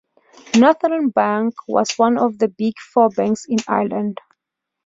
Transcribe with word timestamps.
Northern 0.55 1.09
Bank 1.11 1.53
was 1.67 1.91
one 1.95 2.17
of 2.17 2.39
the 2.39 2.47
Big 2.47 2.73
Four 2.79 3.09
banks 3.09 3.45
in 3.45 3.57
Ireland. 3.67 4.17